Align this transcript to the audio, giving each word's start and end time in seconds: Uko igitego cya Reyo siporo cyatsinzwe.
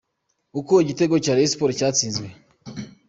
Uko 0.59 0.73
igitego 0.83 1.15
cya 1.23 1.33
Reyo 1.35 1.47
siporo 1.51 1.71
cyatsinzwe. 1.79 2.27